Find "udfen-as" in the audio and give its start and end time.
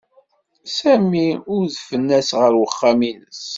1.57-2.29